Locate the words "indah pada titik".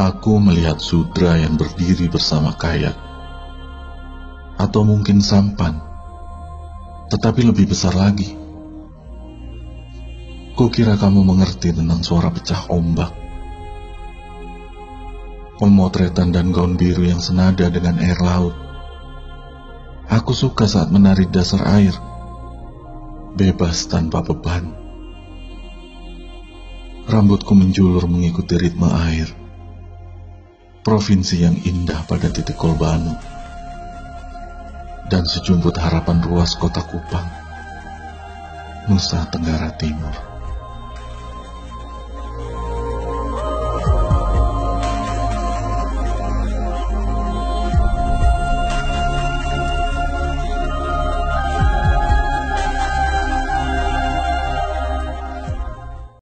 31.60-32.56